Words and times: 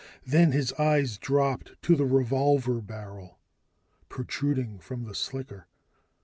Then 0.25 0.51
his 0.51 0.73
eyes 0.79 1.19
dropped 1.19 1.79
to 1.83 1.95
the 1.95 2.07
revolver 2.07 2.81
barrel 2.81 3.37
protruding 4.09 4.79
from 4.79 5.03
the 5.03 5.13
slicker. 5.13 5.67